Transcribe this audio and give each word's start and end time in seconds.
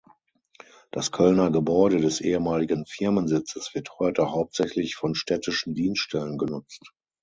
Das 0.89 1.11
Kölner 1.11 1.51
Gebäude 1.51 2.01
des 2.01 2.21
ehemaligen 2.21 2.87
Firmensitzes 2.87 3.75
wird 3.75 3.99
heute 3.99 4.31
hauptsächlich 4.31 4.95
von 4.95 5.13
städtischen 5.13 5.75
Dienststellen 5.75 6.39
genutzt. 6.39 6.91